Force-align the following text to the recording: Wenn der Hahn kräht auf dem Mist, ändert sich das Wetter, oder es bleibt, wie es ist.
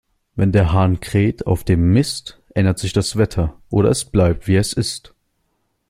Wenn 0.33 0.51
der 0.51 0.71
Hahn 0.73 0.99
kräht 0.99 1.45
auf 1.45 1.63
dem 1.63 1.93
Mist, 1.93 2.41
ändert 2.55 2.79
sich 2.79 2.91
das 2.91 3.17
Wetter, 3.17 3.61
oder 3.69 3.89
es 3.91 4.03
bleibt, 4.03 4.47
wie 4.47 4.55
es 4.55 4.73
ist. 4.73 5.13